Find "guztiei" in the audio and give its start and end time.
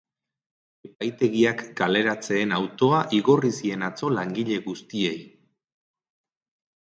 4.69-5.15